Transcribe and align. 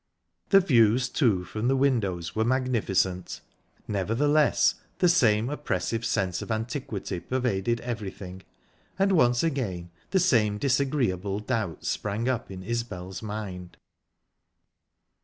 The 0.49 0.61
views, 0.61 1.09
too, 1.09 1.43
from 1.45 1.67
the 1.67 1.75
windows 1.75 2.35
were 2.35 2.43
magnificent. 2.43 3.39
Nevertheless 3.87 4.73
the 4.97 5.07
same 5.07 5.47
oppressive 5.47 6.03
sense 6.05 6.41
of 6.41 6.49
antiquity 6.49 7.19
pervaded 7.19 7.79
everything, 7.81 8.41
and 8.97 9.11
once 9.11 9.43
again 9.43 9.91
the 10.09 10.19
same 10.19 10.57
disagreeable 10.57 11.39
doubts 11.39 11.89
sprang 11.89 12.27
up 12.27 12.49
in 12.49 12.63
Isbel's 12.63 13.21
mind. 13.21 13.77